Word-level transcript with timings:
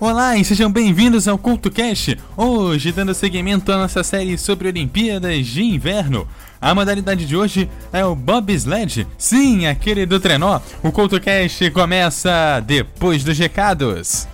Olá 0.00 0.34
e 0.34 0.42
sejam 0.42 0.72
bem-vindos 0.72 1.28
ao 1.28 1.36
CultoCast, 1.36 2.16
hoje 2.34 2.90
dando 2.90 3.12
seguimento 3.12 3.70
à 3.70 3.76
nossa 3.76 4.02
série 4.02 4.38
sobre 4.38 4.66
Olimpíadas 4.66 5.46
de 5.46 5.62
Inverno. 5.62 6.26
A 6.58 6.74
modalidade 6.74 7.26
de 7.26 7.36
hoje 7.36 7.68
é 7.92 8.02
o 8.02 8.14
bobsled, 8.16 9.06
sim, 9.18 9.66
aquele 9.66 10.06
do 10.06 10.18
trenó. 10.18 10.58
O 10.82 10.90
CultoCast 10.90 11.70
começa 11.72 12.60
depois 12.66 13.22
dos 13.22 13.38
recados. 13.38 14.26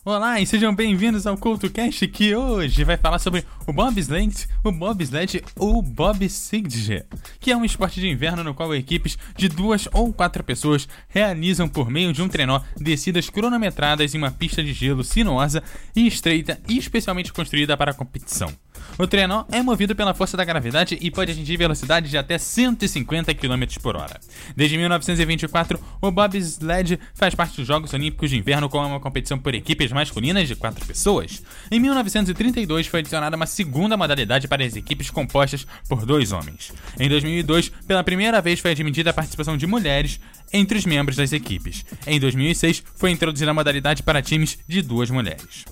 Olá 0.07 0.39
e 0.39 0.47
sejam 0.47 0.75
bem-vindos 0.75 1.27
ao 1.27 1.35
CultoCast 1.35 2.07
que 2.09 2.37
hoje 2.37 2.85
vai 2.85 2.99
falar 2.99 3.19
sobre 3.19 3.43
o 3.67 3.73
bobsled, 3.73 4.47
o 4.63 4.71
bobsled 4.71 5.43
ou 5.57 5.81
bobsleigh, 5.81 7.07
que 7.41 7.51
é 7.51 7.57
um 7.57 7.65
esporte 7.65 8.03
de 8.03 8.11
inverno 8.11 8.45
no 8.45 8.53
qual 8.53 8.75
equipes 8.75 9.17
de 9.35 9.49
duas 9.49 9.89
ou 9.95 10.13
quatro 10.13 10.45
pessoas 10.45 10.87
realizam 11.09 11.67
por 11.67 11.89
meio 11.89 12.13
de 12.13 12.21
um 12.21 12.29
trenó 12.29 12.61
descidas 12.77 13.31
cronometradas 13.31 14.15
em 14.15 14.19
uma 14.19 14.31
pista 14.31 14.63
de 14.63 14.75
gelo 14.75 15.03
sinuosa 15.03 15.63
e 15.97 16.07
estreita 16.07 16.61
e 16.69 16.77
especialmente 16.77 17.33
construída 17.33 17.75
para 17.75 17.93
a 17.93 17.95
competição. 17.95 18.53
O 18.99 19.07
trenó 19.07 19.45
é 19.51 19.61
movido 19.63 19.95
pela 19.95 20.15
força 20.15 20.37
da 20.37 20.45
gravidade 20.45 20.97
e 21.01 21.11
pode 21.11 21.33
atingir 21.33 21.57
velocidade 21.57 22.09
de 22.09 22.17
até 22.17 22.39
150 22.39 23.35
km 23.35 23.65
por 23.83 23.97
hora. 23.97 24.21
Desde 24.57 24.77
1924, 24.79 25.81
o 26.01 26.11
bobsled 26.11 27.01
faz 27.13 27.35
parte 27.35 27.57
dos 27.57 27.67
Jogos 27.67 27.93
Olímpicos 27.93 28.31
de 28.31 28.37
Inverno 28.37 28.69
como 28.69 28.87
uma 28.87 29.01
competição 29.01 29.39
por 29.39 29.55
equipes 29.55 29.91
masculinas 29.91 30.47
de 30.47 30.55
quatro 30.55 30.85
pessoas. 30.87 31.43
Em 31.71 31.81
1932 31.81 32.87
foi 32.87 33.01
adicionada 33.01 33.37
uma 33.37 33.47
segunda 33.47 33.97
modalidade 33.97 34.47
para 34.47 34.65
as 34.65 34.77
equipes 34.77 35.11
compostas 35.11 35.67
por 35.89 36.07
dois 36.07 36.31
homens. 36.31 36.73
Em 36.99 37.09
2002, 37.09 37.71
pela 37.87 38.05
primeira 38.05 38.41
vez 38.41 38.61
foi 38.61 38.71
admitida 38.71 39.11
a 39.11 39.15
participação 39.15 39.57
de 39.57 39.67
mulheres 39.67 40.21
entre 40.53 40.79
os 40.79 40.87
membros 40.87 41.17
das 41.17 41.33
equipes. 41.33 41.85
Em 42.07 42.21
2006, 42.21 42.85
foi 42.95 43.11
introduzida 43.11 43.51
a 43.51 43.55
modalidade 43.55 44.03
para 44.03 44.23
times 44.23 44.59
de 44.69 44.83
duas 44.83 45.11
mulheres. 45.11 45.65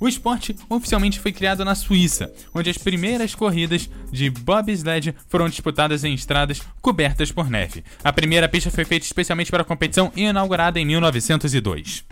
O 0.00 0.08
esporte 0.08 0.56
oficialmente 0.70 1.20
foi 1.20 1.30
criado 1.30 1.62
na 1.62 1.74
Suíça, 1.74 2.32
onde 2.54 2.70
as 2.70 2.78
primeiras 2.78 3.34
corridas 3.34 3.90
de 4.10 4.30
bobsled 4.30 5.14
foram 5.28 5.46
disputadas 5.46 6.04
em 6.04 6.14
estradas 6.14 6.62
cobertas 6.80 7.30
por 7.30 7.50
neve. 7.50 7.84
A 8.02 8.10
primeira 8.10 8.48
pista 8.48 8.70
foi 8.70 8.86
feita 8.86 9.04
especialmente 9.04 9.50
para 9.50 9.60
a 9.60 9.64
competição 9.64 10.10
e 10.16 10.22
inaugurada 10.22 10.80
em 10.80 10.86
1902. 10.86 12.02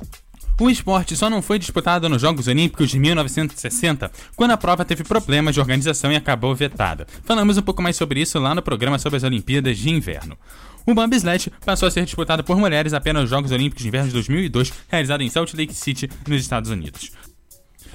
O 0.61 0.69
esporte 0.69 1.17
só 1.17 1.31
não 1.31 1.41
foi 1.41 1.59
disputado 1.59 2.09
nos 2.11 2.21
Jogos 2.21 2.47
Olímpicos 2.47 2.91
de 2.91 2.99
1960, 2.99 4.11
quando 4.37 4.51
a 4.51 4.57
prova 4.57 4.85
teve 4.85 5.03
problemas 5.03 5.55
de 5.55 5.61
organização 5.61 6.13
e 6.13 6.17
acabou 6.17 6.55
vetada. 6.55 7.07
Falamos 7.25 7.57
um 7.57 7.63
pouco 7.63 7.81
mais 7.81 7.97
sobre 7.97 8.21
isso 8.21 8.39
lá 8.39 8.55
no 8.55 8.61
programa 8.61 8.99
sobre 8.99 9.17
as 9.17 9.23
Olimpíadas 9.23 9.79
de 9.79 9.89
Inverno. 9.89 10.37
O 10.85 10.95
bobsled 10.95 11.51
passou 11.65 11.87
a 11.87 11.91
ser 11.91 12.05
disputado 12.05 12.45
por 12.45 12.59
mulheres 12.59 12.93
apenas 12.93 13.23
nos 13.23 13.31
Jogos 13.31 13.53
Olímpicos 13.53 13.83
de 13.83 13.89
Inverno 13.89 14.09
de 14.09 14.15
2002, 14.15 14.73
realizado 14.89 15.23
em 15.23 15.31
Salt 15.31 15.55
Lake 15.55 15.73
City, 15.73 16.11
nos 16.27 16.43
Estados 16.43 16.71
Unidos. 16.71 17.13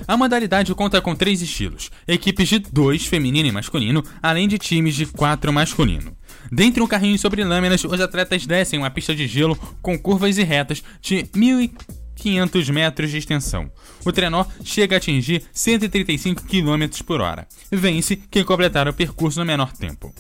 A 0.08 0.18
modalidade 0.18 0.74
conta 0.75 1.02
com 1.02 1.16
três 1.16 1.41
estilos: 1.41 1.90
equipes 2.08 2.50
de 2.50 2.59
dois, 2.59 3.06
feminino 3.06 3.47
e 3.47 3.52
masculino, 3.52 4.03
além 4.22 4.47
de 4.47 4.58
times 4.58 4.96
de 4.96 5.06
quatro 5.06 5.52
masculino. 5.53 6.16
Dentro 6.52 6.84
um 6.84 6.88
carrinho 6.88 7.18
sobre 7.18 7.44
lâminas, 7.44 7.84
os 7.84 8.02
atletas 8.02 8.46
descem 8.46 8.80
uma 8.80 8.90
pista 8.90 9.16
de 9.16 9.28
gelo 9.28 9.58
com 9.81 9.97
curvas 9.97 10.38
e 10.38 10.44
retas 10.44 10.84
de 11.02 11.24
1.500 11.24 12.72
metros 12.72 13.12
de 13.12 13.18
extensão. 13.18 13.72
O 14.06 14.12
trenó 14.12 14.46
chega 14.63 14.96
a 14.96 14.97
atingir 14.97 15.44
135 15.52 16.44
km 16.44 17.03
por 17.06 17.22
hora. 17.22 17.47
Vence 17.72 18.18
quem 18.30 18.44
completar 18.44 18.88
o 18.88 18.94
percurso 18.94 19.40
no 19.40 19.46
menor 19.46 19.72
tempo. 19.72 20.13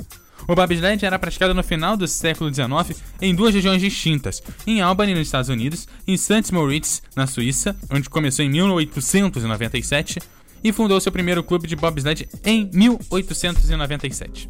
O 0.47 0.55
bobsled 0.55 1.05
era 1.05 1.17
praticado 1.17 1.53
no 1.53 1.63
final 1.63 1.95
do 1.95 2.07
século 2.07 2.53
XIX 2.53 3.01
em 3.21 3.33
duas 3.33 3.53
regiões 3.53 3.81
distintas, 3.81 4.43
em 4.67 4.81
Albany, 4.81 5.13
nos 5.13 5.27
Estados 5.27 5.49
Unidos, 5.49 5.87
e 6.05 6.13
em 6.13 6.17
St. 6.17 6.53
Moritz, 6.53 7.01
na 7.15 7.25
Suíça, 7.25 7.75
onde 7.89 8.09
começou 8.09 8.43
em 8.43 8.49
1897 8.49 10.19
e 10.63 10.71
fundou 10.71 10.99
seu 10.99 11.11
primeiro 11.11 11.43
clube 11.43 11.67
de 11.67 11.75
bobsled 11.75 12.27
em 12.43 12.69
1897. 12.73 14.49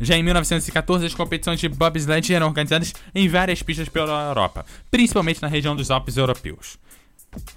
Já 0.00 0.16
em 0.16 0.22
1914, 0.22 1.06
as 1.06 1.14
competições 1.14 1.60
de 1.60 1.68
bobsled 1.68 2.34
eram 2.34 2.48
organizadas 2.48 2.92
em 3.14 3.28
várias 3.28 3.62
pistas 3.62 3.88
pela 3.88 4.28
Europa, 4.28 4.66
principalmente 4.90 5.40
na 5.40 5.48
região 5.48 5.76
dos 5.76 5.90
Alpes 5.90 6.16
europeus. 6.16 6.78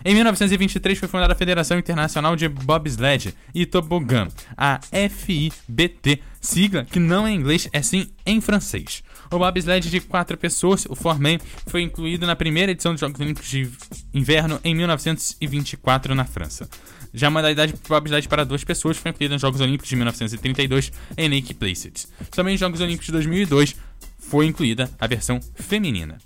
Em 0.03 0.13
1923 0.13 0.97
foi 0.97 1.07
fundada 1.07 1.33
a 1.33 1.35
Federação 1.35 1.77
Internacional 1.77 2.35
de 2.35 2.47
Bobsled 2.47 3.33
e 3.53 3.65
Tobogã, 3.65 4.27
a 4.55 4.79
FIBT, 5.09 6.21
sigla 6.39 6.85
que 6.85 6.99
não 6.99 7.25
é 7.27 7.31
em 7.31 7.35
inglês, 7.35 7.67
é 7.73 7.81
sim 7.81 8.09
em 8.25 8.39
francês. 8.39 9.03
O 9.31 9.39
bobsled 9.39 9.89
de 9.89 9.99
quatro 9.99 10.37
pessoas, 10.37 10.85
o 10.87 10.95
Fourman, 10.95 11.39
foi 11.67 11.81
incluído 11.81 12.27
na 12.27 12.35
primeira 12.35 12.71
edição 12.71 12.91
dos 12.93 13.01
Jogos 13.01 13.19
Olímpicos 13.19 13.49
de 13.49 13.69
Inverno 14.13 14.59
em 14.63 14.75
1924 14.75 16.13
na 16.13 16.25
França. 16.25 16.69
Já 17.13 17.27
a 17.27 17.31
modalidade 17.31 17.73
bobsled 17.87 18.27
para 18.27 18.45
duas 18.45 18.63
pessoas 18.63 18.97
foi 18.97 19.11
incluída 19.11 19.33
nos 19.33 19.41
Jogos 19.41 19.61
Olímpicos 19.61 19.89
de 19.89 19.95
1932 19.95 20.91
em 21.17 21.29
Lake 21.29 21.53
Placid. 21.53 22.07
Somente 22.33 22.53
nos 22.53 22.59
Jogos 22.59 22.81
Olímpicos 22.81 23.07
de 23.07 23.11
2002 23.13 23.75
foi 24.19 24.45
incluída 24.45 24.89
a 24.99 25.07
versão 25.07 25.39
feminina. 25.55 26.17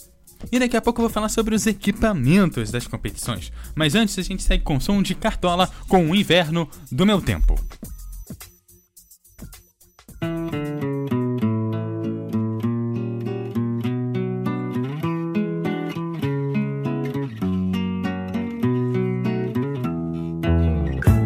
E 0.52 0.60
daqui 0.60 0.78
a 0.78 0.82
pouco 0.82 1.02
eu 1.02 1.04
vou 1.04 1.14
falar 1.14 1.30
sobre 1.30 1.54
os 1.54 1.68
equipamentos 1.68 2.72
das 2.72 2.88
competições. 2.88 3.52
Mas 3.76 3.96
antes 3.96 4.18
a 4.18 4.22
gente 4.22 4.44
segue 4.44 4.64
com 4.64 4.80
som 4.80 5.02
de 5.02 5.16
cartola 5.16 5.70
com 5.88 6.10
o 6.10 6.16
inverno 6.16 6.70
do 6.92 7.06
meu 7.06 7.22
tempo. 7.22 7.60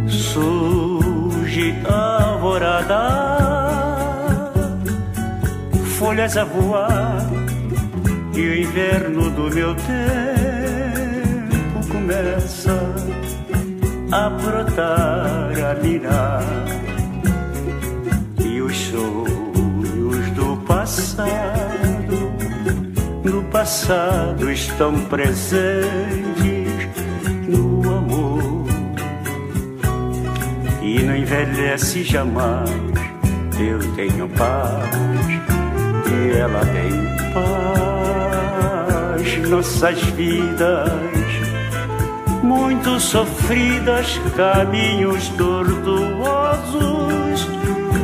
Surge 0.07 1.73
alvorada, 1.87 2.99
folhas 5.97 6.35
a 6.35 6.43
voar 6.43 7.42
e 8.35 8.41
o 8.41 8.57
inverno 8.57 9.29
do 9.29 9.53
meu 9.53 9.75
tempo 9.75 10.13
começa 11.87 12.95
a 14.11 14.29
brotar, 14.29 15.51
a 15.71 15.75
mirar. 15.81 16.43
E 18.43 18.61
os 18.61 18.75
sonhos 18.75 20.31
do 20.31 20.57
passado, 20.65 22.33
no 23.23 23.43
passado 23.45 24.51
estão 24.51 24.93
presentes 25.05 25.83
no 27.47 27.97
amor. 27.97 28.65
E 30.81 31.03
não 31.03 31.15
envelhece 31.15 32.03
jamais, 32.03 32.69
eu 33.59 33.79
tenho 33.95 34.27
paz 34.29 34.89
e 36.09 36.37
ela 36.37 36.65
tem 36.65 36.91
paz. 37.33 38.12
Nossas 39.53 40.01
vidas 40.15 40.91
muito 42.41 42.99
sofridas, 42.99 44.19
caminhos 44.35 45.29
tortuosos 45.29 46.81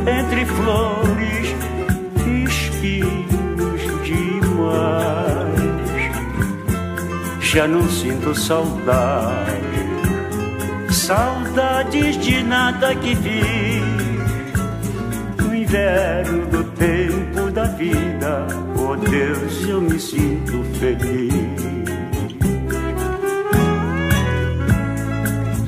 entre 0.06 0.46
flores 0.46 1.48
e 2.24 2.44
espinhos 2.44 3.82
demais. 4.04 5.60
Já 7.40 7.66
não 7.66 7.82
sinto 7.88 8.32
saudade, 8.32 9.50
saudades 10.88 12.16
de 12.16 12.44
nada 12.44 12.94
que 12.94 13.12
vi. 13.16 13.82
No 15.36 15.52
inverno 15.52 16.46
do 16.46 16.62
tempo 16.62 17.50
da 17.50 17.64
vida, 17.64 18.69
oh 18.80 18.96
Deus, 18.96 19.68
eu 19.68 19.80
me 19.80 19.98
sinto 19.98 20.64
feliz. 20.78 21.60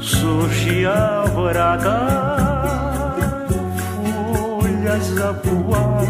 Surge 0.01 0.87
a 0.87 1.23
alvorada, 1.23 1.99
folhas 4.13 5.19
a 5.19 5.33
voar, 5.33 6.05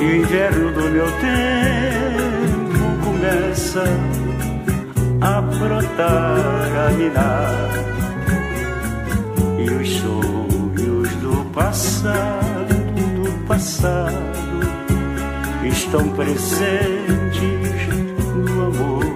e 0.00 0.04
o 0.04 0.16
inverno 0.16 0.72
do 0.72 0.90
meu 0.90 1.06
tempo 1.20 3.04
começa 3.04 3.84
a 5.20 5.40
brotar, 5.40 6.88
a 6.88 6.90
minar, 6.92 7.70
e 9.58 9.70
os 9.70 9.88
sonhos 9.98 11.08
do 11.16 11.44
passado, 11.52 12.74
do 13.22 13.46
passado, 13.46 14.49
estão 15.72 16.08
presentes 16.10 16.60
no 18.34 18.66
amor 18.66 19.10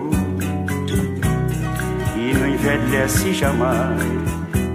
envelhece 2.64 3.34
jamais. 3.34 4.00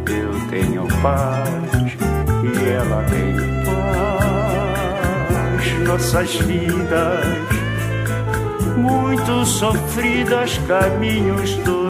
Eu 0.08 0.32
tenho 0.50 0.88
paz 1.02 1.98
e 2.44 2.70
ela 2.70 3.04
tem 3.10 3.36
paz. 3.66 3.90
Nossas 5.88 6.36
vidas 6.36 7.26
muito 8.78 9.46
sofridas, 9.46 10.60
caminhos 10.68 11.56
tortuosos 11.56 11.89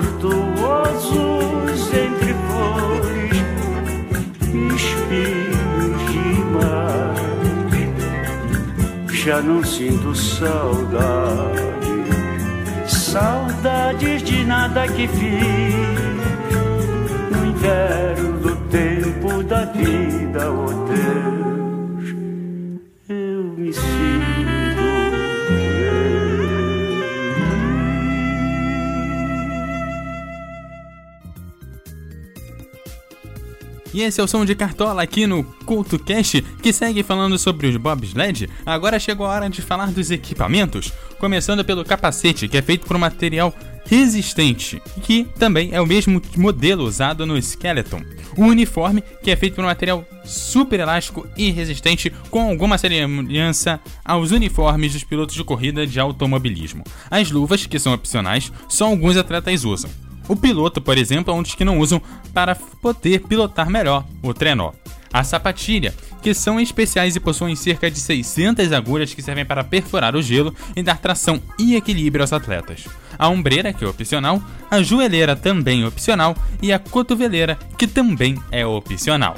Já 9.29 9.43
não 9.43 9.63
sinto 9.63 10.15
saudade. 10.15 11.61
Saudades 12.87 14.23
de 14.23 14.43
nada 14.43 14.87
que 14.87 15.07
fiz 15.07 15.75
no 17.29 17.45
inverno 17.45 18.39
do 18.39 18.55
tempo 18.71 19.43
da 19.43 19.65
vida, 19.65 20.51
oh 20.51 20.73
Deus, 20.87 21.38
E 33.99 34.01
esse 34.01 34.21
é 34.21 34.23
o 34.23 34.27
som 34.29 34.45
de 34.45 34.55
Cartola 34.55 35.03
aqui 35.03 35.27
no 35.27 35.43
Culto 35.43 35.99
Cast, 35.99 36.41
que 36.63 36.71
segue 36.71 37.03
falando 37.03 37.37
sobre 37.37 37.67
os 37.67 37.75
bobsled. 37.75 38.49
Agora 38.65 38.97
chegou 38.97 39.25
a 39.25 39.31
hora 39.31 39.49
de 39.49 39.61
falar 39.61 39.91
dos 39.91 40.09
equipamentos, 40.09 40.93
começando 41.19 41.65
pelo 41.65 41.83
capacete, 41.83 42.47
que 42.47 42.57
é 42.57 42.61
feito 42.61 42.87
por 42.87 42.95
um 42.95 42.99
material 42.99 43.53
resistente, 43.85 44.81
que 45.03 45.27
também 45.37 45.71
é 45.73 45.81
o 45.81 45.85
mesmo 45.85 46.21
modelo 46.37 46.85
usado 46.85 47.25
no 47.25 47.37
Skeleton. 47.37 48.01
O 48.37 48.45
uniforme, 48.45 49.03
que 49.21 49.31
é 49.31 49.35
feito 49.35 49.55
por 49.55 49.65
um 49.65 49.67
material 49.67 50.07
super 50.23 50.79
elástico 50.79 51.27
e 51.35 51.51
resistente, 51.51 52.09
com 52.31 52.49
alguma 52.49 52.77
semelhança 52.77 53.81
aos 54.05 54.31
uniformes 54.31 54.93
dos 54.93 55.03
pilotos 55.03 55.35
de 55.35 55.43
corrida 55.43 55.85
de 55.85 55.99
automobilismo. 55.99 56.85
As 57.11 57.31
luvas, 57.31 57.65
que 57.65 57.77
são 57.77 57.93
opcionais, 57.93 58.49
só 58.69 58.85
alguns 58.85 59.17
atletas 59.17 59.65
usam. 59.65 59.91
O 60.29 60.35
piloto, 60.35 60.79
por 60.79 60.95
exemplo, 60.95 61.33
é 61.33 61.35
um 61.35 61.41
dos 61.41 61.55
que 61.55 61.65
não 61.65 61.79
usam 61.79 61.99
para 62.33 62.55
poder 62.55 63.21
pilotar 63.21 63.67
melhor 63.67 64.05
o 64.21 64.31
trenó. 64.31 64.71
A 65.11 65.23
sapatilha, 65.23 65.91
que 66.21 66.35
são 66.35 66.59
especiais 66.59 67.15
e 67.15 67.19
possuem 67.19 67.55
cerca 67.55 67.89
de 67.89 67.99
600 67.99 68.71
agulhas 68.71 69.11
que 69.11 69.23
servem 69.23 69.43
para 69.43 69.63
perfurar 69.63 70.15
o 70.15 70.21
gelo 70.21 70.53
e 70.75 70.83
dar 70.83 70.99
tração 70.99 71.41
e 71.57 71.75
equilíbrio 71.75 72.21
aos 72.21 72.31
atletas. 72.31 72.85
A 73.17 73.27
ombreira, 73.27 73.73
que 73.73 73.83
é 73.83 73.87
opcional, 73.87 74.39
a 74.69 74.83
joelheira 74.83 75.35
também 75.35 75.83
opcional 75.83 76.35
e 76.61 76.71
a 76.71 76.77
cotoveleira, 76.77 77.57
que 77.75 77.87
também 77.87 78.37
é 78.51 78.63
opcional. 78.63 79.35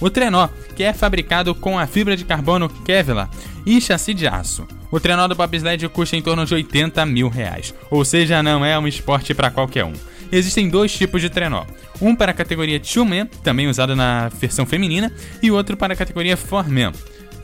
O 0.00 0.08
trenó, 0.08 0.48
que 0.76 0.84
é 0.84 0.92
fabricado 0.92 1.54
com 1.54 1.78
a 1.78 1.86
fibra 1.86 2.16
de 2.16 2.24
carbono 2.24 2.68
Kevlar 2.68 3.28
e 3.66 3.80
chassi 3.80 4.14
de 4.14 4.26
aço. 4.26 4.66
O 4.90 5.00
trenó 5.00 5.26
do 5.26 5.34
bobsled 5.34 5.88
custa 5.88 6.16
em 6.16 6.22
torno 6.22 6.46
de 6.46 6.54
80 6.54 7.04
mil 7.04 7.28
reais, 7.28 7.74
ou 7.90 8.04
seja, 8.04 8.42
não 8.42 8.64
é 8.64 8.78
um 8.78 8.86
esporte 8.86 9.34
para 9.34 9.50
qualquer 9.50 9.84
um. 9.84 9.92
Existem 10.30 10.68
dois 10.68 10.92
tipos 10.92 11.20
de 11.20 11.28
trenó, 11.28 11.64
um 12.00 12.14
para 12.14 12.32
a 12.32 12.34
categoria 12.34 12.78
Two-Man, 12.78 13.26
também 13.42 13.68
usado 13.68 13.96
na 13.96 14.28
versão 14.28 14.64
feminina, 14.64 15.12
e 15.42 15.50
outro 15.50 15.76
para 15.76 15.94
a 15.94 15.96
categoria 15.96 16.36
Four-Man. 16.36 16.92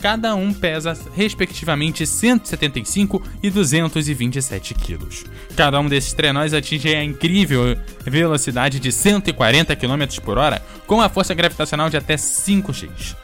Cada 0.05 0.35
um 0.35 0.53
pesa 0.53 0.95
respectivamente 1.17 2.07
175 2.07 3.23
e 3.43 3.49
227 3.49 4.75
quilos. 4.75 5.25
Cada 5.57 5.81
um 5.81 5.89
desses 5.89 6.13
trenós 6.13 6.53
atinge 6.53 6.95
a 6.95 7.03
incrível 7.03 7.75
velocidade 8.05 8.79
de 8.79 8.93
140 8.93 9.75
km 9.75 10.21
por 10.23 10.37
hora, 10.37 10.63
com 10.87 11.01
a 11.01 11.09
força 11.09 11.33
gravitacional 11.33 11.89
de 11.89 11.97
até 11.97 12.17
5x. 12.17 13.17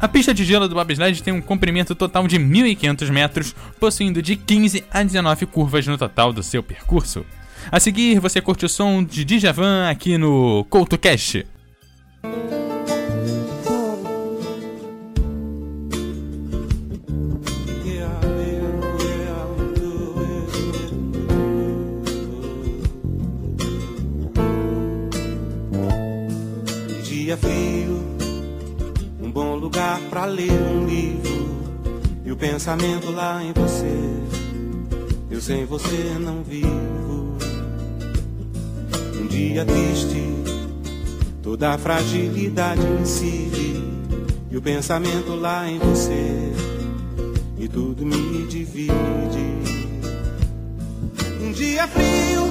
A 0.00 0.08
pista 0.08 0.34
de 0.34 0.44
gelo 0.44 0.66
do 0.66 0.74
bobsled 0.74 1.22
tem 1.22 1.32
um 1.32 1.40
comprimento 1.40 1.94
total 1.94 2.26
de 2.26 2.36
1.500 2.36 3.12
metros, 3.12 3.54
possuindo 3.78 4.20
de 4.20 4.34
15 4.34 4.82
a 4.90 5.04
19 5.04 5.46
curvas 5.46 5.86
no 5.86 5.96
total 5.96 6.32
do 6.32 6.42
seu 6.42 6.64
percurso. 6.64 7.24
A 7.70 7.78
seguir, 7.78 8.18
você 8.18 8.40
curte 8.40 8.66
o 8.66 8.68
som 8.68 9.04
de 9.04 9.24
Djavan 9.24 9.88
aqui 9.88 10.18
no 10.18 10.66
CoutoCast. 10.68 11.46
Ler 30.24 30.52
um 30.52 30.86
livro 30.86 31.44
e 32.24 32.32
o 32.32 32.36
pensamento 32.36 33.10
lá 33.10 33.42
em 33.42 33.52
você. 33.52 34.14
Eu 35.30 35.40
sem 35.40 35.64
você 35.64 36.16
não 36.20 36.42
vivo. 36.42 37.36
Um 39.20 39.26
dia 39.26 39.64
triste, 39.64 40.22
toda 41.42 41.72
a 41.72 41.78
fragilidade 41.78 42.82
incide 43.00 43.82
e 44.50 44.56
o 44.56 44.62
pensamento 44.62 45.34
lá 45.34 45.68
em 45.68 45.78
você 45.78 46.52
e 47.58 47.68
tudo 47.68 48.04
me 48.04 48.46
divide. 48.46 48.94
Um 51.40 51.52
dia 51.52 51.88
frio, 51.88 52.42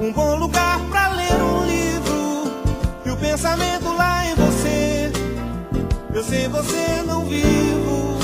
um 0.00 0.12
bom 0.12 0.36
lugar 0.36 0.80
para 0.90 1.08
ler 1.10 1.42
um 1.42 1.66
livro 1.66 2.52
e 3.06 3.10
o 3.10 3.16
pensamento 3.16 3.92
lá. 3.96 4.11
Eu 6.22 6.28
sem 6.28 6.48
você 6.48 7.02
não 7.04 7.24
vivo. 7.24 8.16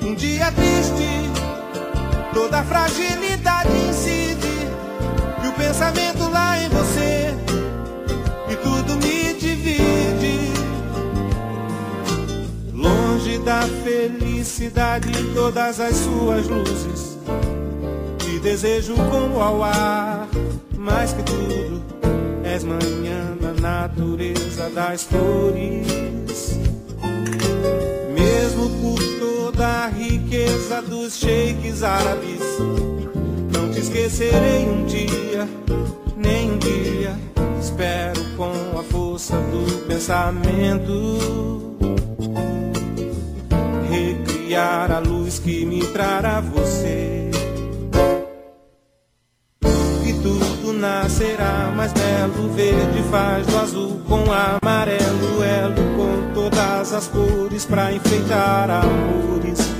Um 0.00 0.14
dia 0.14 0.52
triste, 0.52 1.28
toda 2.32 2.62
fragilidade 2.62 3.70
incide 3.88 4.46
e 5.42 5.48
o 5.48 5.52
pensamento 5.54 6.30
lá 6.30 6.56
em 6.62 6.68
você 6.68 7.34
e 8.48 8.56
tudo 8.56 8.96
me 8.98 9.34
divide. 9.34 10.52
Longe 12.74 13.38
da 13.38 13.62
felicidade 13.82 15.10
todas 15.34 15.80
as 15.80 15.96
suas 15.96 16.46
luzes, 16.46 17.18
te 18.18 18.38
desejo 18.38 18.94
como 18.94 19.40
ao 19.40 19.64
ar, 19.64 20.28
mais 20.78 21.12
que 21.12 21.24
tudo 21.24 21.82
és 22.44 22.62
manhã 22.62 23.36
na 23.40 23.52
natureza 23.54 24.70
das 24.70 25.02
flores. 25.02 26.09
Riqueza 30.60 30.82
dos 30.82 31.16
sheiks 31.16 31.82
árabes, 31.82 32.40
não 33.52 33.70
te 33.70 33.80
esquecerei 33.80 34.68
um 34.68 34.84
dia, 34.84 35.48
nem 36.16 36.52
um 36.52 36.58
dia. 36.58 37.18
Espero 37.60 38.20
com 38.36 38.78
a 38.78 38.82
força 38.82 39.36
do 39.36 39.86
pensamento 39.86 40.92
recriar 43.90 44.92
a 44.92 44.98
luz 44.98 45.38
que 45.38 45.64
me 45.64 45.84
trará 45.86 46.40
você. 46.40 47.30
E 50.04 50.12
tudo 50.22 50.72
nascerá 50.74 51.72
mais 51.74 51.92
belo, 51.92 52.52
verde 52.54 53.02
faz 53.10 53.46
do 53.46 53.58
azul 53.58 54.00
com 54.06 54.24
amarelo, 54.30 55.42
elo 55.42 55.96
com 55.96 56.34
todas 56.34 56.92
as 56.92 57.08
cores 57.08 57.64
pra 57.64 57.92
enfeitar 57.92 58.70
amores 58.70 59.79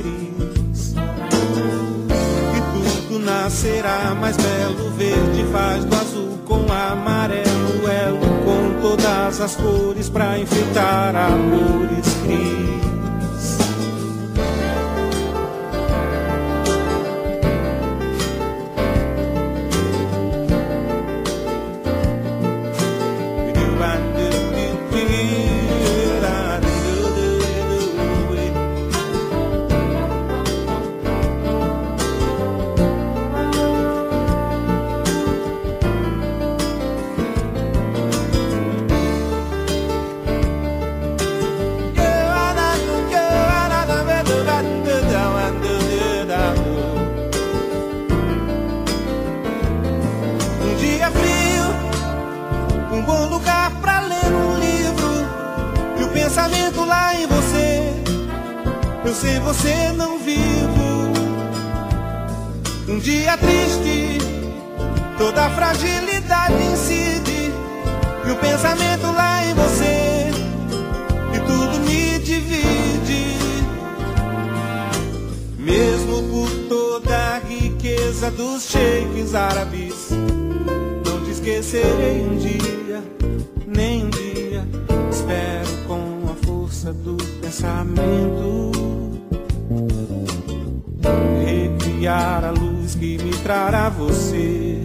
Nascerá 3.19 4.15
mais 4.15 4.37
belo, 4.37 4.91
verde 4.93 5.45
faz 5.53 5.85
do 5.85 5.97
azul 5.97 6.39
com 6.47 6.73
amarelo, 6.73 7.89
elo 7.89 8.21
com 8.45 8.81
todas 8.81 9.41
as 9.41 9.57
cores 9.57 10.09
pra 10.09 10.39
enfeitar 10.39 11.15
amores 11.17 12.07
cris. 12.25 12.60
Eu 59.11 59.15
sei 59.17 59.41
você 59.41 59.93
não 59.97 60.21
vivo. 60.21 61.11
Um 62.89 63.01
dia 63.01 63.37
triste, 63.37 64.19
toda 65.19 65.47
a 65.47 65.51
fragilidade 65.51 66.55
incide 66.63 67.53
e 68.25 68.31
o 68.31 68.37
pensamento 68.37 69.07
lá 69.13 69.45
em 69.47 69.55
você 69.55 70.31
e 71.35 71.41
tudo 71.41 71.81
me 71.81 72.21
divide. 72.21 73.37
Mesmo 75.59 76.23
por 76.31 76.69
toda 76.69 77.17
a 77.17 77.39
riqueza 77.41 78.31
dos 78.31 78.63
sheiks 78.63 79.35
árabes, 79.35 80.11
não 81.05 81.25
te 81.25 81.33
esquecerei 81.33 82.29
um 82.31 82.37
dia, 82.37 83.03
nem 83.67 84.05
um 84.05 84.11
dia. 84.11 84.65
Espero 85.11 85.89
com 85.89 86.31
a 86.31 86.47
força 86.47 86.93
do 86.93 87.17
pensamento 87.41 88.50
recriar 92.11 92.45
a 92.45 92.51
luz 92.51 92.95
que 92.95 93.19
me 93.19 93.31
trará 93.39 93.89
você. 93.89 94.83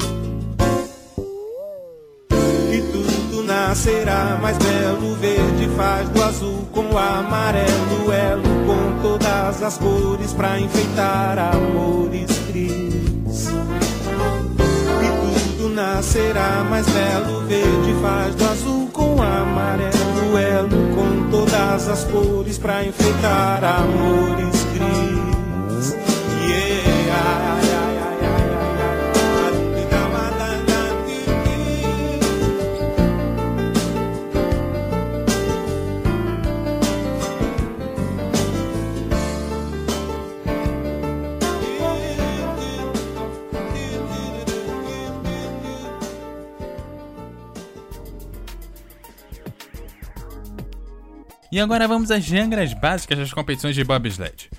E 2.72 2.82
tudo 2.91 3.44
nascerá 3.44 4.38
mais 4.41 4.58
belo, 4.58 5.15
verde 5.15 5.70
faz 5.75 6.08
do 6.10 6.22
azul 6.22 6.67
com 6.72 6.86
o 6.86 6.98
amarelo, 6.98 8.12
elo 8.12 8.44
com 8.44 9.01
todas 9.01 9.63
as 9.63 9.77
cores 9.77 10.34
pra 10.34 10.60
enfeitar 10.60 11.38
amores 11.39 12.29
cris. 12.48 13.48
E 15.01 15.58
tudo 15.58 15.70
nascerá 15.70 16.63
mais 16.70 16.86
belo, 16.88 17.41
verde 17.48 17.96
faz 18.01 18.36
do 18.36 18.46
azul 18.46 18.89
com 18.94 19.15
o 19.15 19.22
amarelo, 19.22 20.38
elo 20.38 20.96
com 20.96 21.29
todas 21.32 21.88
as 21.88 22.03
cores 22.05 22.58
pra 22.58 22.86
enfeitar 22.86 23.63
amores 23.63 24.54
E 51.55 51.59
agora 51.62 51.88
vamos 51.88 52.12
às 52.12 52.27
regras 52.27 52.74
básicas 52.74 53.17
das 53.17 53.31
competições 53.31 53.75
de 53.75 53.81
bobsled. 53.81 54.50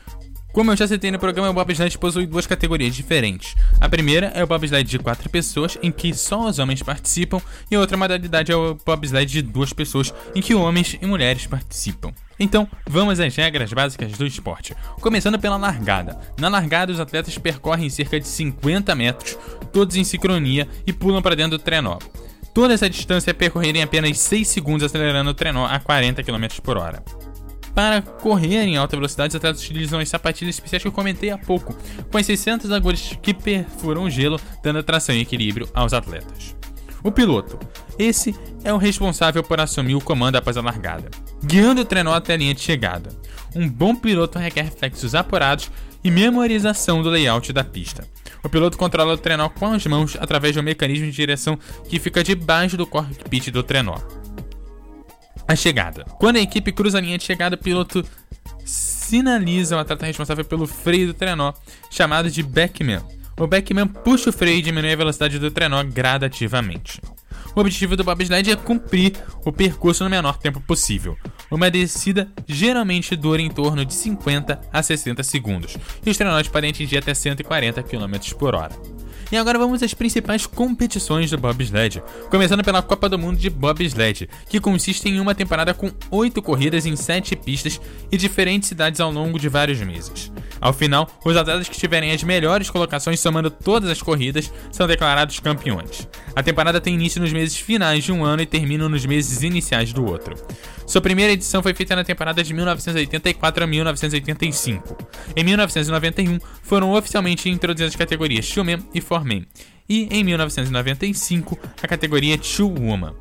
Como 0.51 0.73
eu 0.73 0.77
já 0.79 0.89
citei 0.89 1.11
no 1.11 1.19
programa, 1.19 1.51
o 1.51 1.53
bobsled 1.53 1.99
possui 1.99 2.27
duas 2.27 2.47
categorias 2.47 2.97
diferentes. 2.97 3.55
A 3.79 3.87
primeira 3.87 4.29
é 4.29 4.43
o 4.43 4.47
bobsled 4.47 4.89
de 4.89 4.99
quatro 4.99 5.29
pessoas, 5.29 5.77
em 5.83 5.93
que 5.93 6.15
só 6.15 6.49
os 6.49 6.59
homens 6.59 6.83
participam, 6.83 7.39
e 7.71 7.77
a 7.77 7.81
outra 7.81 7.99
modalidade 7.99 8.51
é 8.51 8.57
o 8.57 8.79
bobsled 8.83 9.31
de 9.31 9.43
duas 9.43 9.75
pessoas, 9.75 10.15
em 10.35 10.41
que 10.41 10.55
homens 10.55 10.97
e 10.99 11.05
mulheres 11.05 11.47
participam. 11.47 12.15
Então, 12.41 12.67
vamos 12.89 13.21
às 13.21 13.37
regras 13.37 13.71
básicas 13.75 14.13
do 14.13 14.27
esporte. 14.27 14.75
Começando 14.99 15.39
pela 15.39 15.59
largada. 15.59 16.19
Na 16.39 16.49
largada, 16.49 16.95
os 16.95 16.99
atletas 16.99 17.37
percorrem 17.37 17.91
cerca 17.91 18.19
de 18.19 18.27
50 18.27 18.95
metros, 18.95 19.37
todos 19.71 19.97
em 19.97 20.05
sincronia, 20.05 20.67
e 20.87 20.95
pulam 20.95 21.21
para 21.21 21.37
dentro 21.37 21.59
do 21.59 21.63
trenó. 21.63 21.99
Toda 22.57 22.73
essa 22.73 22.89
distância 22.89 23.33
é 23.33 23.35
percorrida 23.35 23.77
em 23.77 23.83
apenas 23.83 24.19
6 24.19 24.49
segundos, 24.49 24.83
acelerando 24.83 25.29
o 25.29 25.35
trenó 25.35 25.67
a 25.67 25.79
40 25.79 26.23
km 26.23 26.47
por 26.63 26.79
hora. 26.79 27.05
Para 27.75 28.01
correr 28.01 28.63
em 28.63 28.79
alta 28.79 28.97
velocidade, 28.97 29.33
os 29.33 29.37
atletas 29.37 29.61
utilizam 29.63 30.01
as 30.01 30.09
sapatilhas 30.09 30.55
especiais 30.55 30.81
que 30.81 30.89
eu 30.89 30.93
comentei 30.93 31.29
há 31.29 31.37
pouco, 31.37 31.77
com 32.11 32.17
as 32.17 32.25
600 32.25 32.73
agulhas 32.73 33.15
que 33.21 33.35
perfuram 33.35 34.05
o 34.05 34.11
gelo, 34.11 34.41
dando 34.63 34.83
tração 34.83 35.15
e 35.15 35.21
equilíbrio 35.21 35.69
aos 35.75 35.93
atletas. 35.93 36.57
O 37.05 37.13
piloto. 37.13 37.59
Esse 37.99 38.35
é 38.65 38.73
o 38.73 38.79
responsável 38.79 39.43
por 39.43 39.61
assumir 39.61 39.95
o 39.95 40.01
comando 40.01 40.37
após 40.37 40.57
a 40.57 40.63
largada, 40.63 41.11
guiando 41.45 41.83
o 41.83 41.85
trenó 41.85 42.15
até 42.15 42.33
a 42.33 42.37
linha 42.39 42.55
de 42.55 42.63
chegada. 42.63 43.11
Um 43.55 43.69
bom 43.69 43.95
piloto 43.95 44.39
requer 44.39 44.63
reflexos 44.63 45.15
apurados 45.15 45.71
e 46.03 46.11
memorização 46.11 47.03
do 47.03 47.11
layout 47.11 47.53
da 47.53 47.63
pista. 47.63 48.09
O 48.47 48.49
piloto 48.49 48.79
controla 48.79 49.15
o 49.15 49.19
trenó 49.19 49.49
com 49.49 49.73
as 49.73 49.85
mãos 49.87 50.17
através 50.21 50.55
de 50.55 50.61
um 50.61 50.63
mecanismo 50.63 51.07
de 51.07 51.11
direção 51.11 51.59
que 51.89 51.99
fica 51.99 52.23
debaixo 52.23 52.77
do 52.77 52.87
cockpit 52.87 53.51
do 53.51 53.61
trenó. 53.61 53.97
A 55.49 55.57
chegada. 55.57 56.05
Quando 56.21 56.37
a 56.37 56.41
equipe 56.41 56.71
cruza 56.71 56.99
a 56.99 57.01
linha 57.01 57.19
de 57.19 57.25
chegada, 57.25 57.57
o 57.57 57.59
piloto 57.59 58.05
sinaliza 58.65 59.75
o 59.77 59.81
atleta 59.81 60.07
responsável 60.07 60.45
pelo 60.45 60.65
freio 60.65 61.09
do 61.09 61.15
trenó, 61.15 61.53
chamado 61.91 62.31
de 62.31 62.41
backman. 62.41 63.01
O 63.37 63.49
backman 63.49 63.89
puxa 63.89 64.31
o 64.31 64.33
freio 64.33 64.59
e 64.59 64.63
diminui 64.63 64.93
a 64.93 64.97
velocidade 64.97 65.41
do 65.41 65.51
trenó 65.51 65.83
gradativamente. 65.83 67.01
O 67.53 67.61
objetivo 67.61 67.97
do 67.97 68.05
bobsled 68.05 68.49
é 68.49 68.55
cumprir 68.55 69.15
o 69.45 69.53
percurso 69.53 70.05
no 70.05 70.11
menor 70.11 70.39
tempo 70.39 70.61
possível. 70.61 71.19
Uma 71.51 71.71
descida 71.71 72.29
geralmente 72.47 73.15
dura 73.15 73.41
em 73.41 73.51
torno 73.51 73.85
de 73.85 73.95
50 73.95 74.61
a 74.73 74.83
60 74.83 75.23
segundos, 75.23 75.77
e 76.05 76.11
os 76.11 76.17
trenós 76.17 76.49
podem 76.49 76.71
atingir 76.71 76.99
até 76.99 77.15
140 77.15 77.83
km 77.83 78.35
por 78.39 78.55
hora. 78.55 78.96
E 79.31 79.37
agora 79.37 79.59
vamos 79.59 79.83
às 79.83 79.93
principais 79.93 80.47
competições 80.47 81.31
do 81.31 81.39
bobsled, 81.39 82.03
começando 82.31 82.63
pela 82.63 82.81
Copa 82.81 83.09
do 83.09 83.19
Mundo 83.19 83.39
de 83.39 83.51
Bobsled, 83.51 84.29
que 84.49 84.61
consiste 84.61 85.09
em 85.09 85.19
uma 85.19 85.35
temporada 85.35 85.75
com 85.75 85.91
8 86.11 86.41
corridas 86.41 86.87
em 86.87 86.95
7 86.95 87.35
pistas 87.35 87.81
e 88.11 88.17
diferentes 88.17 88.69
cidades 88.69 89.01
ao 89.01 89.11
longo 89.11 89.39
de 89.39 89.49
vários 89.49 89.81
meses. 89.81 90.31
Ao 90.61 90.73
final, 90.73 91.09
os 91.25 91.37
atletas 91.37 91.69
que 91.69 91.77
tiverem 91.77 92.13
as 92.13 92.23
melhores 92.23 92.71
colocações 92.71 93.21
somando 93.21 93.51
todas 93.51 93.91
as 93.91 94.01
corridas 94.01 94.53
são 94.71 94.87
declarados 94.87 95.41
campeões. 95.41 96.09
A 96.35 96.43
temporada 96.43 96.81
tem 96.81 96.95
início 96.95 97.21
nos 97.21 97.33
meses 97.33 97.57
finais 97.57 98.05
de 98.05 98.13
um 98.13 98.25
ano 98.25 98.43
e 98.43 98.47
termina 98.47 98.89
nos 98.89 99.05
meses 99.05 99.43
iniciais 99.43 99.93
do 99.93 100.05
outro. 100.05 100.37
Sua 100.87 101.01
primeira 101.01 101.33
edição 101.33 101.63
foi 101.63 101.75
feita 101.75 101.97
na 101.97 102.05
temporada 102.05 102.43
de 102.43 102.55
1984 102.55 103.65
a 103.65 103.67
1985. 103.67 104.97
Em 105.35 105.43
1991, 105.43 106.39
foram 106.63 106.93
oficialmente 106.93 107.49
introduzidas 107.49 107.93
as 107.93 107.97
categorias 107.97 108.45
Showman 108.45 108.79
e 108.95 109.01
E 109.89 110.09
em 110.11 110.25
1995 110.25 111.59
a 111.83 111.87
categoria 111.87 112.37
Two 112.37 112.75
Woman. 112.75 113.15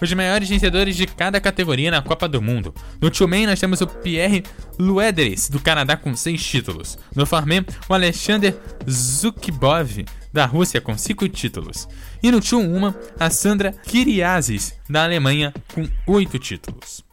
os 0.00 0.12
maiores 0.12 0.48
vencedores 0.48 0.96
de 0.96 1.06
cada 1.06 1.40
categoria 1.40 1.90
na 1.90 2.02
Copa 2.02 2.28
do 2.28 2.42
Mundo. 2.42 2.74
No 3.00 3.10
Two-Man 3.10 3.46
nós 3.46 3.60
temos 3.60 3.80
o 3.80 3.86
Pierre 3.86 4.44
Luederes, 4.78 5.48
do 5.48 5.60
Canadá, 5.60 5.96
com 5.96 6.14
6 6.14 6.44
títulos. 6.44 6.98
No 7.14 7.26
Farman, 7.26 7.64
o 7.88 7.94
Alexander 7.94 8.56
Zukibov, 8.88 10.04
da 10.32 10.46
Rússia, 10.46 10.80
com 10.80 10.96
5 10.96 11.28
títulos. 11.28 11.88
E 12.22 12.30
no 12.30 12.40
Two-Woman, 12.40 12.94
a 13.18 13.30
Sandra 13.30 13.72
Kiriazis, 13.72 14.74
da 14.88 15.04
Alemanha, 15.04 15.54
com 15.72 15.88
8 16.06 16.38
títulos 16.38 17.07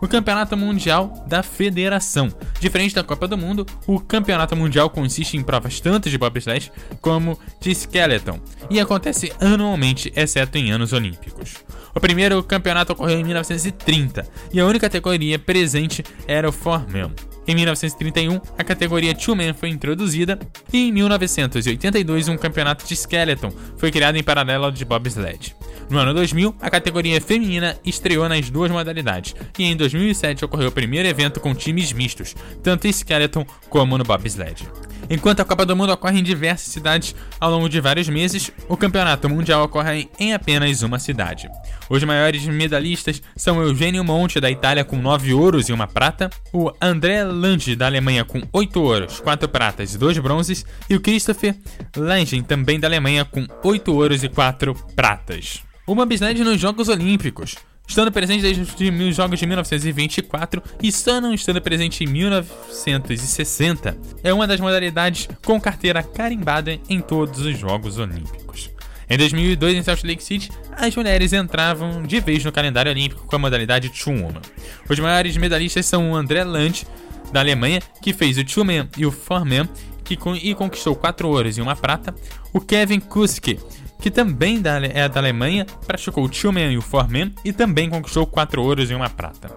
o 0.00 0.08
Campeonato 0.08 0.56
Mundial 0.56 1.24
da 1.26 1.42
Federação. 1.42 2.28
Diferente 2.60 2.94
da 2.94 3.02
Copa 3.02 3.28
do 3.28 3.38
Mundo, 3.38 3.66
o 3.86 4.00
Campeonato 4.00 4.56
Mundial 4.56 4.90
consiste 4.90 5.36
em 5.36 5.42
provas 5.42 5.80
tanto 5.80 6.10
de 6.10 6.18
bobsled 6.18 6.72
como 7.00 7.38
de 7.60 7.74
skeleton 7.74 8.40
e 8.70 8.80
acontece 8.80 9.32
anualmente, 9.40 10.12
exceto 10.14 10.58
em 10.58 10.72
anos 10.72 10.92
olímpicos. 10.92 11.54
O 11.94 12.00
primeiro 12.00 12.42
campeonato 12.42 12.92
ocorreu 12.92 13.20
em 13.20 13.24
1930 13.24 14.26
e 14.52 14.60
a 14.60 14.66
única 14.66 14.88
categoria 14.88 15.38
presente 15.38 16.04
era 16.26 16.48
o 16.48 16.52
Four-Man. 16.52 17.12
Em 17.46 17.54
1931, 17.54 18.40
a 18.56 18.64
categoria 18.64 19.14
Two-Man 19.14 19.52
foi 19.52 19.68
introduzida 19.68 20.38
e 20.72 20.88
em 20.88 20.92
1982 20.92 22.28
um 22.28 22.36
campeonato 22.36 22.86
de 22.86 22.94
skeleton 22.94 23.52
foi 23.76 23.90
criado 23.90 24.16
em 24.16 24.22
paralelo 24.22 24.64
ao 24.64 24.70
de 24.70 24.84
bobsled. 24.84 25.54
No 25.90 25.98
ano 25.98 26.14
2000, 26.14 26.54
a 26.60 26.70
categoria 26.70 27.20
feminina 27.20 27.76
estreou 27.84 28.26
nas 28.28 28.48
duas 28.48 28.70
modalidades, 28.70 29.34
e 29.58 29.64
em 29.64 29.76
2007 29.76 30.44
ocorreu 30.44 30.68
o 30.68 30.72
primeiro 30.72 31.06
evento 31.06 31.40
com 31.40 31.54
times 31.54 31.92
mistos, 31.92 32.34
tanto 32.62 32.86
em 32.86 32.90
skeleton 32.90 33.44
como 33.68 33.98
no 33.98 34.04
bobsled. 34.04 34.66
Enquanto 35.08 35.40
a 35.40 35.44
Copa 35.44 35.66
do 35.66 35.76
Mundo 35.76 35.92
ocorre 35.92 36.18
em 36.18 36.22
diversas 36.22 36.72
cidades 36.72 37.14
ao 37.38 37.50
longo 37.50 37.68
de 37.68 37.80
vários 37.80 38.08
meses, 38.08 38.50
o 38.68 38.76
Campeonato 38.76 39.28
Mundial 39.28 39.64
ocorre 39.64 40.08
em 40.18 40.32
apenas 40.32 40.82
uma 40.82 40.98
cidade. 40.98 41.48
Os 41.88 42.02
maiores 42.04 42.46
medalhistas 42.46 43.22
são 43.36 43.62
Eugênio 43.62 44.04
Monte, 44.04 44.40
da 44.40 44.50
Itália, 44.50 44.84
com 44.84 44.96
9 44.96 45.34
ouros 45.34 45.68
e 45.68 45.72
uma 45.72 45.86
prata, 45.86 46.30
o 46.52 46.72
André 46.80 47.22
Lange, 47.24 47.76
da 47.76 47.86
Alemanha, 47.86 48.24
com 48.24 48.42
8 48.52 48.80
ouros, 48.80 49.20
4 49.20 49.48
pratas 49.48 49.94
e 49.94 49.98
2 49.98 50.18
bronzes, 50.18 50.64
e 50.88 50.94
o 50.94 51.00
Christopher 51.00 51.54
Langen, 51.96 52.42
também 52.42 52.80
da 52.80 52.88
Alemanha, 52.88 53.24
com 53.24 53.46
8 53.62 53.94
ouros 53.94 54.24
e 54.24 54.28
4 54.28 54.74
pratas. 54.96 55.62
O 55.86 55.94
bobsled 55.94 56.42
nos 56.42 56.58
Jogos 56.58 56.88
Olímpicos. 56.88 57.56
Estando 57.86 58.10
presente 58.10 58.42
desde 58.42 58.62
os 58.62 59.14
Jogos 59.14 59.38
de 59.38 59.46
1924 59.46 60.62
e 60.82 60.90
só 60.90 61.20
não 61.20 61.34
estando 61.34 61.60
presente 61.60 62.02
em 62.02 62.06
1960, 62.06 63.96
é 64.22 64.32
uma 64.32 64.46
das 64.46 64.58
modalidades 64.58 65.28
com 65.44 65.60
carteira 65.60 66.02
carimbada 66.02 66.78
em 66.88 67.00
todos 67.00 67.40
os 67.40 67.58
Jogos 67.58 67.98
Olímpicos. 67.98 68.70
Em 69.08 69.18
2002, 69.18 69.76
em 69.76 69.82
Salt 69.82 70.02
Lake 70.02 70.24
City, 70.24 70.50
as 70.72 70.96
mulheres 70.96 71.32
entravam 71.32 72.02
de 72.02 72.20
vez 72.20 72.42
no 72.44 72.50
calendário 72.50 72.90
olímpico 72.90 73.26
com 73.26 73.36
a 73.36 73.38
modalidade 73.38 73.90
Two-Woman. 73.90 74.40
Os 74.88 74.98
maiores 74.98 75.36
medalhistas 75.36 75.84
são 75.84 76.10
o 76.10 76.16
André 76.16 76.42
Lange, 76.42 76.86
da 77.30 77.40
Alemanha, 77.40 77.82
que 78.00 78.12
fez 78.12 78.38
o 78.38 78.44
Two-Man 78.44 78.88
e 78.96 79.04
o 79.04 79.12
Four-Man, 79.12 79.68
que, 80.02 80.18
e 80.42 80.54
conquistou 80.54 80.96
4 80.96 81.28
ouros 81.28 81.58
e 81.58 81.60
uma 81.60 81.76
prata, 81.76 82.14
o 82.52 82.60
Kevin 82.60 83.00
Kuske, 83.00 83.58
que 84.00 84.10
também 84.10 84.62
é 84.92 85.08
da 85.08 85.20
Alemanha, 85.20 85.66
praticou 85.86 86.24
o 86.24 86.28
Tillman 86.28 86.72
e 86.72 86.76
o 86.76 86.82
Foreman 86.82 87.32
e 87.44 87.52
também 87.52 87.88
conquistou 87.88 88.26
4 88.26 88.62
ouros 88.62 88.90
e 88.90 88.94
uma 88.94 89.08
prata. 89.08 89.50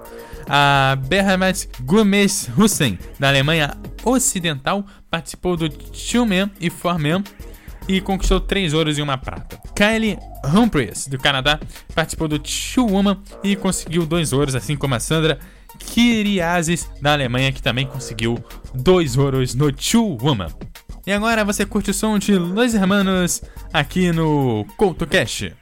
A 0.47 0.97
Berhamat 1.07 1.67
Gomes 1.81 2.49
Hussein, 2.57 2.97
da 3.19 3.27
Alemanha 3.27 3.75
Ocidental, 4.05 4.85
participou 5.11 5.57
do 5.57 5.67
Tillman 5.67 6.49
e 6.59 6.69
Foreman 6.69 7.23
e 7.87 8.01
conquistou 8.01 8.39
3 8.39 8.73
ouros 8.73 8.97
e 8.97 9.01
uma 9.01 9.17
prata. 9.17 9.59
Kylie 9.75 10.17
Humphries, 10.45 11.07
do 11.07 11.17
Canadá, 11.17 11.59
participou 11.93 12.27
do 12.27 12.39
Two 12.39 12.87
Woman 12.87 13.17
e 13.43 13.55
conseguiu 13.55 14.05
2 14.05 14.33
ouros, 14.33 14.55
assim 14.55 14.75
como 14.75 14.95
a 14.95 14.99
Sandra 14.99 15.39
Kiriazis, 15.79 16.89
da 17.01 17.13
Alemanha, 17.13 17.51
que 17.51 17.61
também 17.61 17.85
conseguiu 17.85 18.37
2 18.73 19.17
ouros 19.17 19.53
no 19.53 19.71
Two 19.71 20.17
Woman. 20.21 20.49
E 21.07 21.13
agora 21.13 21.45
você 21.45 21.65
curte 21.65 21.91
o 21.91 21.93
som 21.93 22.19
de 22.19 22.37
Los 22.37 22.73
Hermanos 22.73 23.41
aqui 23.71 24.11
no 24.11 24.65
CoutoCast. 24.75 25.55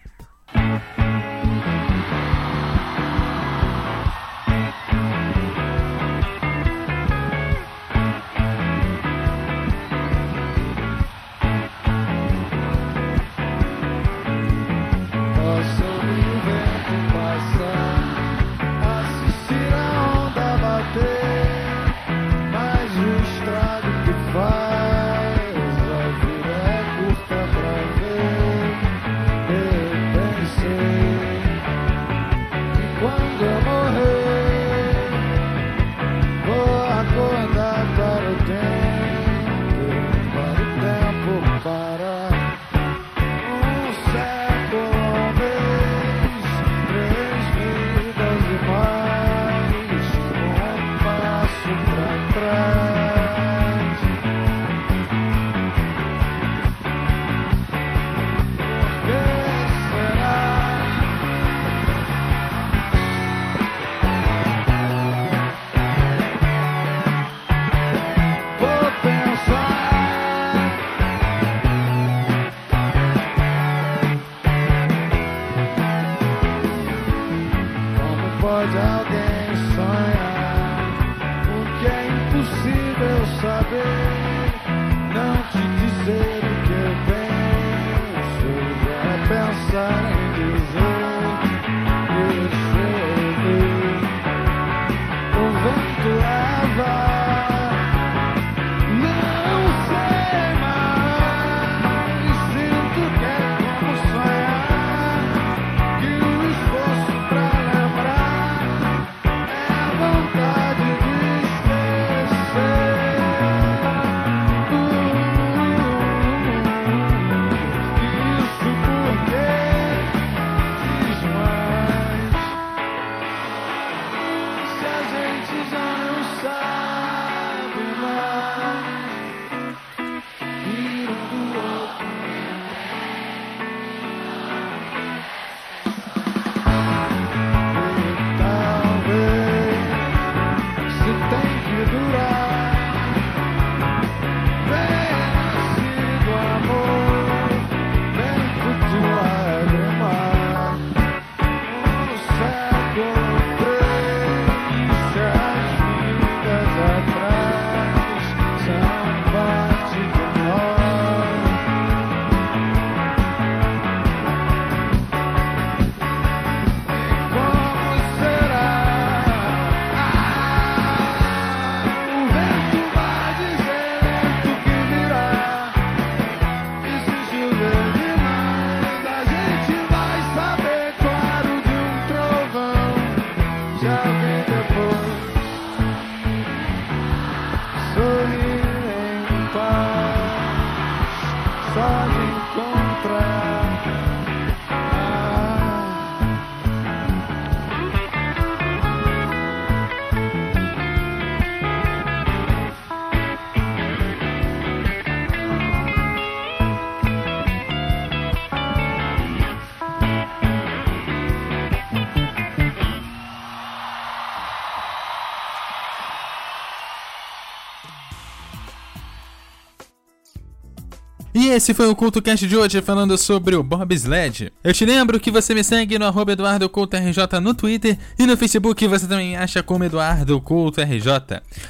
E 221.46 221.50
esse 221.50 221.74
foi 221.76 221.88
o 221.88 221.96
CultoCast 221.96 222.48
de 222.48 222.58
hoje 222.58 222.82
falando 222.82 223.16
sobre 223.20 223.56
o 223.56 223.62
bobsled. 223.62 224.52
Eu 224.64 224.74
te 224.74 224.84
lembro 224.84 225.20
que 225.20 225.30
você 225.30 225.54
me 225.54 225.64
segue 225.64 226.00
no 226.00 226.08
arroba 226.08 226.32
EduardoCoutoRJ 226.32 227.40
no 227.40 227.54
Twitter 227.54 228.00
e 228.18 228.26
no 228.26 228.36
Facebook 228.36 228.88
você 228.88 229.06
também 229.06 229.38
acha 229.38 229.62
como 229.62 229.84
EduardoCoutoRJ. 229.84 231.08